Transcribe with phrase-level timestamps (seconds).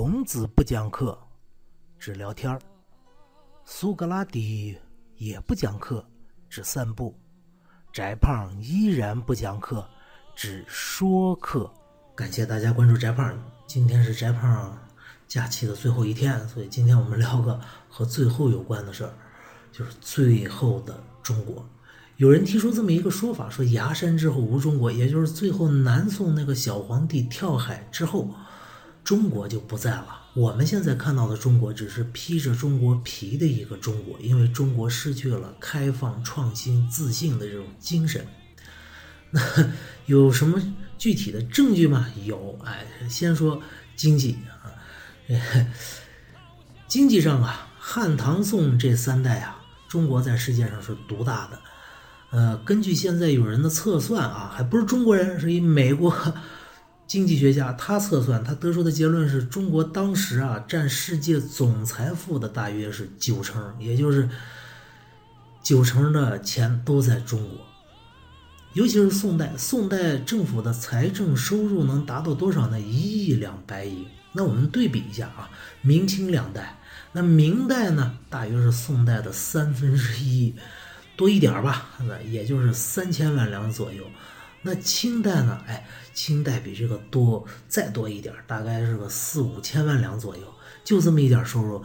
[0.00, 1.18] 孔子不讲课，
[1.98, 2.56] 只聊天儿；
[3.64, 4.78] 苏格拉底
[5.16, 6.06] 也不讲课，
[6.48, 7.12] 只散步；
[7.92, 9.84] 翟胖依然不讲课，
[10.36, 11.68] 只说课。
[12.14, 13.36] 感谢大家关注翟胖，
[13.66, 14.78] 今天是翟胖
[15.26, 19.12] 假期的最后一天，所以今天我们聊个和最后有关的事儿，
[19.72, 21.68] 就是最后的中国。
[22.18, 28.32] 有人提出这么一个说法，说崖山之后无中国，也就是最后南宋那个小皇帝跳海之后，
[29.08, 30.20] 中国就不在了。
[30.34, 38.26] 我们现在看到的中国，只是披着中国皮的一个中国，因为中国失去了开放、创新、自信的这种精神。
[39.30, 39.40] 那
[40.04, 40.62] 有什么
[40.98, 42.06] 具体的证据吗？
[42.26, 43.62] 有，哎，先说
[43.96, 44.76] 经济啊，
[46.86, 51.58] 经济上啊，汉唐宋这三代啊，中国在世界上是独大的。
[52.28, 56.14] 呃，根据现在有人的测算啊，还不是中国人，是一美国
[57.08, 64.28] 经济学家，他测算他得出的结论是中国当时啊占世界总财富的大约是九成，也就是
[65.62, 67.66] 九成的钱都在中国。
[68.74, 72.78] 尤其是宋代，宋代政府的财政收入能达到多少呢？
[72.78, 74.04] 一亿两白银。
[74.34, 75.48] 那我们对比一下啊，
[75.80, 76.78] 明清两代，
[77.12, 80.54] 那明代呢，大约是宋代的三分之一。
[81.16, 81.88] 多一点儿吧，
[82.30, 84.04] 也就是三千万两左右。
[84.62, 85.60] 那清代呢？
[85.66, 90.42] 哎，清代比这个多，再多一点儿，大概是个四五千万两左右，
[90.84, 91.82] 就这么一点收入。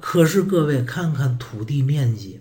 [0.00, 2.40] 可是各位看看土地面积，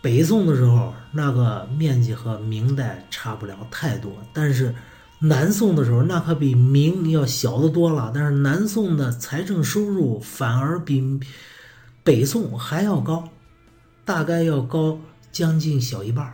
[0.00, 4.74] 北宋的时候那个面积和明代差不了太多，但是
[5.20, 8.10] 南宋的时候那可比明要小得多了。
[8.14, 11.20] 但是南宋的财政收入反而比
[12.02, 13.28] 北宋还要高，
[14.04, 14.98] 大概要高。
[15.32, 16.32] 将近小一半儿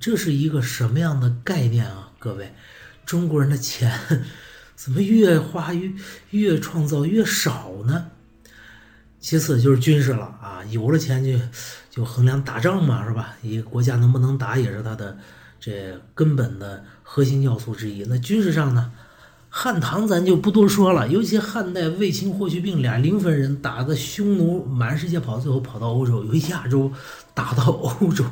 [0.00, 2.12] 这是一个什么样的概念啊？
[2.18, 2.54] 各位，
[3.04, 3.98] 中国人的钱
[4.74, 5.92] 怎么越花越
[6.30, 8.10] 越创造越少呢？
[9.20, 11.38] 其次就是军事了啊，有了钱就
[11.90, 13.36] 就衡量打仗嘛，是吧？
[13.42, 15.18] 一个国家能不能打也是它的
[15.58, 18.04] 这根本的核心要素之一。
[18.04, 18.92] 那军事上呢？
[19.50, 26.92] 汉唐咱就不多说了，尤其汉代卫青、霍去病俩临汾人打的匈奴满世界跑，最后跑到欧洲，由亚洲
[27.34, 28.24] 打到欧洲，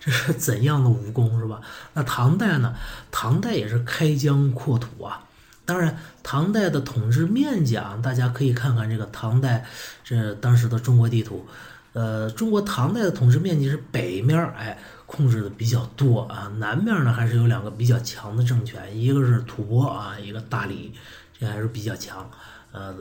[0.00, 1.60] 这是怎样的武功是吧？
[1.94, 2.74] 那唐代呢？
[3.10, 5.22] 唐代也是开疆扩土啊。
[5.66, 9.66] 当然，唐代的统治面积啊，大家可以看看这个唐代
[10.02, 11.46] 这当时的中国地图。
[11.92, 14.78] 呃，中国唐代的统治面积是北面哎。
[15.08, 20.92] 控制的比较多啊，南面呢还是有两个比较强的政权，一个是吐蕃啊，一个大理，
[21.38, 22.28] 这还是比较强。
[22.72, 22.92] 呃，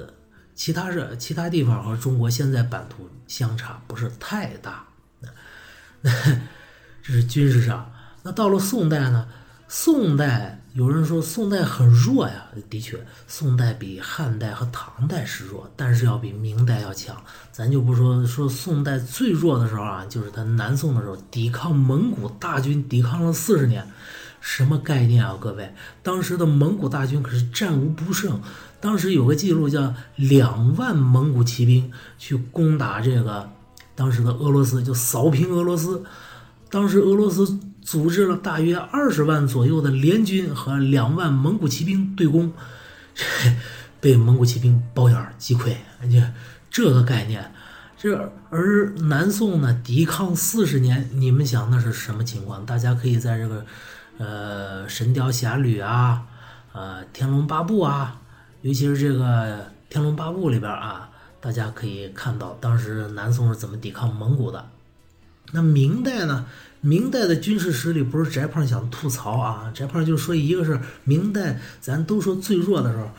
[0.53, 4.85] 其他是其他地方和中国现在版图相差不是太大。
[7.01, 7.91] 这是军事上。
[8.21, 9.27] 那到了宋代呢？
[9.67, 10.59] 宋代。
[10.73, 17.15] 有人说宋代很弱呀，的确，宋代比汉代和唐代是弱，但是要比明代要强。
[17.49, 23.89] 咱就不说说宋代最弱的时候啊，就是他南宋的时候，抵抗蒙古大军抵抗了四十年，
[24.41, 25.73] 什么概念啊，各位？
[26.03, 28.41] 当时的蒙古大军可是战无不胜，
[28.81, 33.49] 当时有个记录叫两万蒙古骑兵去攻打这个
[33.95, 36.03] 当时的俄罗斯，就扫平俄罗斯。
[36.69, 42.51] 当时俄罗斯组织了大约二十万左右的联军和两万蒙古骑兵对攻，
[44.01, 45.75] 被蒙古骑兵包眼击溃。
[46.01, 46.21] 你
[46.71, 47.53] 这个概念，
[47.95, 52.65] 这而南宋呢抵抗四十年，你们想那是什么情况？
[52.65, 53.63] 大家可以在这个
[54.17, 56.23] 呃《神雕侠侣》啊、
[56.73, 58.19] 呃《天龙八部》啊，
[58.61, 59.59] 尤其是这个
[59.89, 61.07] 《天龙八部》里边啊，
[61.39, 64.71] 大家可以看到当时南宋是怎么抵抗蒙古的。
[65.55, 66.45] 那明代呢？
[66.81, 73.09] 明代的军事实力不是翟胖想吐槽啊，翟胖就说一个是明代，咱都说最弱的时候，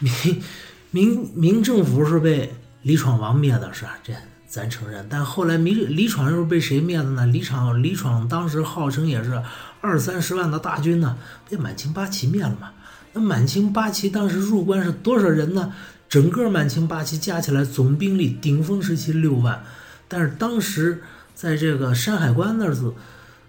[0.00, 0.42] 明
[0.90, 2.52] 明明政府是被
[2.82, 3.96] 李闯王灭的，是吧？
[4.04, 4.12] 这
[4.46, 5.06] 咱承认。
[5.08, 7.24] 但后来明李闯又是被谁灭的呢？
[7.24, 9.42] 李闯李闯当时号称也是
[9.80, 11.16] 二三十万的大军呢，
[11.48, 12.70] 被满清八旗灭了嘛。
[13.14, 15.72] 那满清八旗当时入关是多少人呢？
[16.06, 19.64] 整个满清八旗加起来总兵力顶峰时期六万，
[20.06, 21.02] 但是当时。
[21.36, 22.74] 在这个山海关那儿，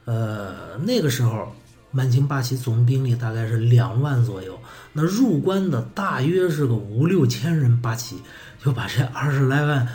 [0.03, 1.55] 呃，那个时候
[1.89, 4.59] 满清八旗总兵力大概是两万左右，
[4.91, 8.21] 那入关的大约是个五六千人八旗，
[8.61, 9.87] 就把这二十来万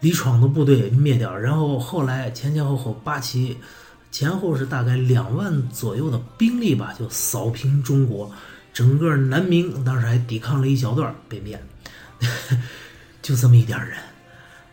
[0.00, 1.34] 李闯的部队灭掉。
[1.34, 3.56] 然后后来前前后后八旗
[4.10, 8.30] 前后是大概两万左右的兵力吧，就扫平中国，
[8.74, 11.58] 整个南明当时还抵抗了一小段被灭，
[13.22, 13.96] 就这么一点人。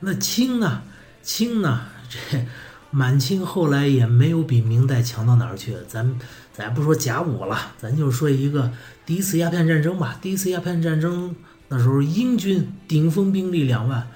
[0.01, 0.81] 那清呢？
[1.21, 1.85] 清呢？
[2.31, 2.45] 这
[2.91, 6.15] 满清后来也没有比明代强到哪儿去，咱
[6.53, 8.71] 咱不说甲午了，咱就说一个
[9.03, 10.19] 第一次鸦片战争吧。
[10.21, 11.35] 第一次鸦片战争，
[11.69, 14.07] 那时候英军顶峰兵力两万，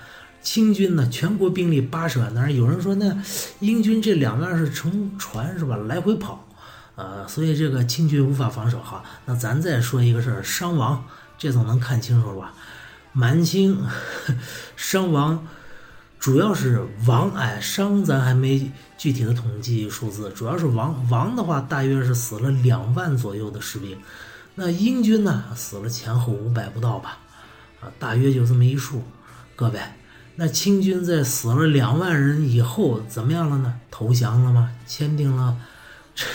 [0.44, 2.32] 清军呢全国兵力八十万。
[2.36, 3.18] 当然有人说那
[3.62, 6.48] 英军这两万是乘船是吧，来回跑，
[6.94, 9.04] 呃，所以这个清军无法防守哈。
[9.26, 11.04] 那咱再说一个事儿，伤亡
[11.36, 12.54] 这总能看清楚了吧？
[13.12, 13.84] 满清
[14.78, 15.48] 伤亡。
[16.20, 23.98] 主要是亡，哎，伤咱还没具体的统计数字，主要是亡亡的话，大约是死了两万左右的士兵。
[24.56, 27.20] 那英军呢，死了前后五百不到吧，
[27.80, 29.04] 啊，大约就这么一数。
[29.56, 29.80] 各位，
[30.36, 33.80] 那清军在死了两万人以后怎么样了呢？
[33.92, 34.72] 投降了吗？
[34.88, 35.56] 签订了
[36.16, 36.26] 这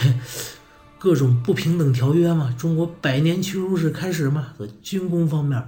[0.98, 2.54] 各种不平等条约吗？
[2.56, 4.54] 中国百年屈辱史开始吗？
[4.80, 5.60] 军工方面。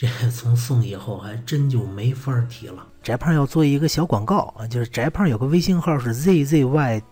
[0.00, 2.86] 这 从宋以后还真就没法提了。
[3.02, 7.02] 翟胖要做一个小广告啊，就是翟胖有个微信号是 zzydazhai，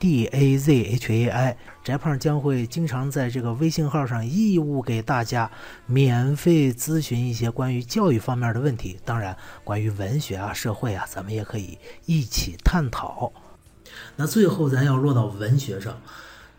[1.84, 5.50] 翟胖将会经常在这个微信号上义务给大家
[5.84, 8.98] 免费咨询一些关于教育方面的问题。
[9.04, 11.76] 当然，关于文学啊、社会啊，咱们也可以
[12.06, 13.30] 一起探讨。
[14.16, 16.00] 那最后咱要落到文学上，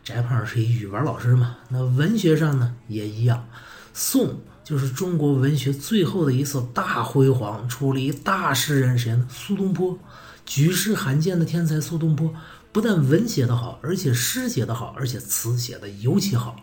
[0.04, 3.48] 翟胖是一语文老师嘛，那文学上呢也一样，
[3.92, 4.36] 宋。
[4.70, 9.26] 就是中国文学最后的一次大辉煌，出了一大诗人，谁呢？
[9.28, 9.98] 苏东坡，
[10.46, 12.32] 举世罕见的天才苏东坡，
[12.70, 16.54] 不但文写得好，而且诗写得好，而且词写得尤其好。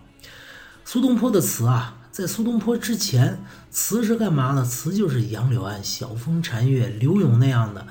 [0.85, 4.63] 苏东坡的词啊，在苏东坡之前，词是干嘛呢？
[4.63, 7.85] 词就是杨柳岸晓风残月，柳永那样的，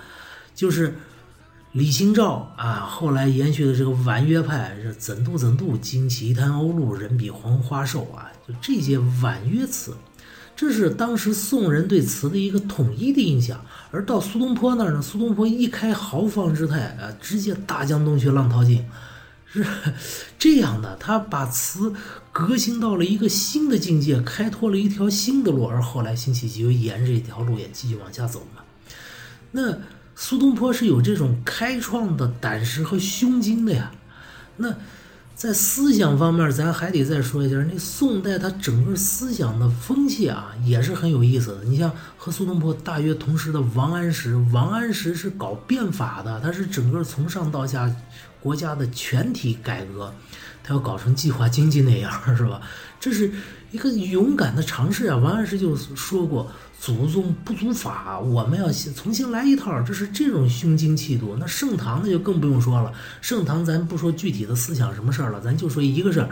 [0.55, 0.97] 就是
[1.73, 8.33] 李清照啊，后来延续的这个婉约派，是怎度怎度，惊起一滩鸥鹭，人比黄花瘦啊。
[8.47, 9.97] 就这些婉约词，
[10.55, 13.61] 这是当时宋人对词的一个统一的印象。
[13.91, 18.85] 而到苏东坡那儿呢，苏东坡一开豪放之态啊，直接大江东去，浪淘尽，
[19.47, 19.67] 是
[20.39, 20.97] 这样的。
[21.01, 21.93] 他把词
[22.31, 25.67] 革新到了一个新的境界，开拓了一条新的路。
[25.67, 28.63] 而后来辛弃疾又沿着这条路也继续往下走嘛。
[29.51, 29.77] 那
[30.15, 33.91] 苏东坡是有这种开创的胆识和胸襟的呀。
[34.57, 34.73] 那。
[35.37, 41.65] 在思想方面，咱还得再说一下，那宋代它整个思想的风气啊，也是很有意思的。
[41.65, 47.95] 你像和苏东坡大约同时的王安石，王安石是搞变法的，他是整个从上到下
[48.41, 50.13] 国家的全体改革，
[50.63, 52.61] 他要搞成计划经济那样， 是吧？
[52.99, 53.31] 这是
[53.71, 55.17] 一个勇敢的尝试啊。
[55.17, 56.51] 王安石就说过。
[56.79, 61.35] 祖宗不足法，我们要重新来一套，这是这种胸襟气度。
[61.41, 62.93] 那盛唐那就更不用说了，
[63.23, 66.29] 盛唐咱不说具体的思想什么事儿了，咱就说一个事儿，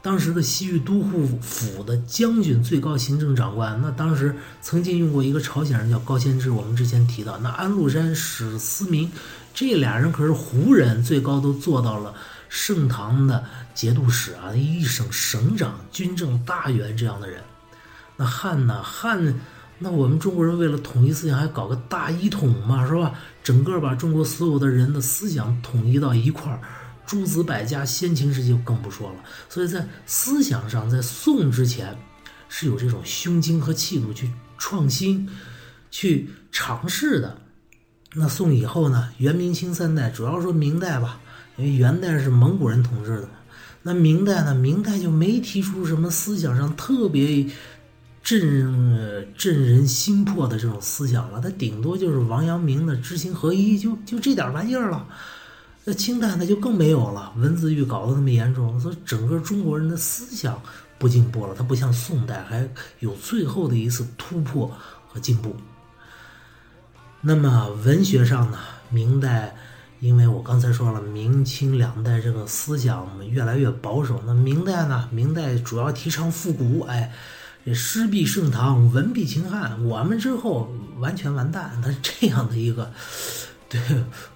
[0.00, 9.12] 当时的西域都护府的将军、最高行政长官，那当时曾经用过一个朝鲜人叫高仙芝，我们之前提到，那安禄山、史思明
[9.54, 12.14] 这俩人可是胡人，最高都做到了
[12.48, 13.44] 盛唐的
[13.74, 17.42] 节度使啊，一省省长、军政大员这样的人。
[18.16, 19.34] 那汉呢，汉。
[19.78, 23.12] 那我们中国人为了统一思想，还搞个大一统嘛，是吧？
[23.42, 26.60] 整个把中国所有的人的思想统一到一块儿，
[27.04, 29.16] 诸子百家，先秦时期就更不说了。
[29.48, 31.98] 所以在思想上，在宋之前
[32.48, 35.28] 是有这种胸襟和气度去创新、
[35.90, 37.36] 去尝试的。
[38.14, 39.08] 那宋以后呢？
[39.18, 41.20] 元、明、清三代，主要说明代吧，
[41.56, 43.28] 因为元代是蒙古人统治的。
[43.82, 44.54] 那明代呢？
[44.54, 47.46] 明代就没提出什么思想上特别。
[48.24, 55.04] 震震人心魄的这种思想了，他顶多就是王阳明的知行合一，就就这点玩意儿了。
[55.84, 60.56] 那清代那就更没有了，文字狱搞得那么严重，所以整个中国人的思想
[60.98, 61.54] 不进步了。
[61.58, 62.66] 它不像宋代还
[63.00, 64.70] 有最后的一次突破
[65.08, 65.56] 和进步。
[67.22, 68.58] 那么文学上呢，
[68.90, 69.56] 明代，
[70.00, 74.22] 因为我刚才说了，明清两代这个思想越来越保守。
[74.26, 77.10] 那明代呢，明代主要提倡复古，哎。
[77.72, 79.84] 诗必盛唐，文必秦汉。
[79.84, 81.80] 我们之后完全完蛋。
[81.80, 82.90] 他这样的一个
[83.68, 83.80] 对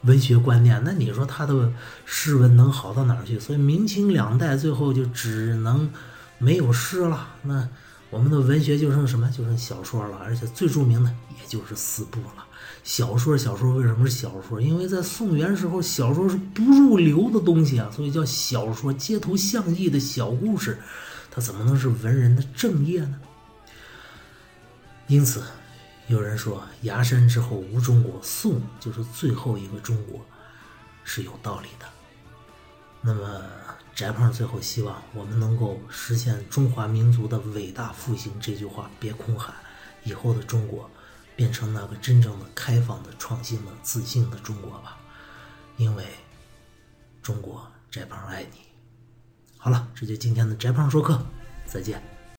[0.03, 1.73] 文学观念，那你说他的
[2.05, 3.37] 诗文能好到哪儿去？
[3.41, 5.91] 所以明清两代最后就只能
[6.39, 7.31] 没有诗了。
[7.43, 7.69] 那
[8.11, 9.29] 我们的文学就剩什么？
[9.37, 10.19] 就剩小说了。
[10.19, 12.46] 而且最著名的也就是四部了。
[12.87, 14.61] 小说，小说为什么是小说？
[14.61, 20.79] 因为在宋元时候，小说是不入流的东西啊，所以叫小说，街头巷议的小故事。
[21.29, 23.21] 它怎么能是文人的正业呢？
[25.09, 25.43] 因此，
[26.07, 30.25] 有人说“崖山之后无中国”，宋就是最后一个中国，
[31.03, 31.87] 是有道理的。
[33.01, 33.43] 那么，
[33.97, 38.33] 翟胖最后希望我们能够实现中华民族的伟大复兴。
[38.41, 39.53] 这句话别空喊，
[40.05, 40.89] 以后的中国
[41.37, 44.99] 变成那个真正的开放的、创新的、自信的中国吧。
[45.77, 46.05] 因为，
[47.23, 48.61] 中国，翟胖爱你。
[49.59, 51.25] 好了，这就今天的翟胖说课，
[51.67, 52.16] 再见。